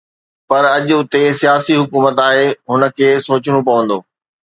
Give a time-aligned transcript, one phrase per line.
[0.49, 3.97] پر اڄ اتي سياسي حڪومت آهي“ هن کي سوچڻو پوندو